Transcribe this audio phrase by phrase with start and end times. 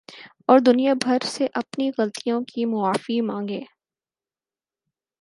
[0.47, 3.61] اور دنیا بھر سے اپنی غلطیوں کی معافی ما نگے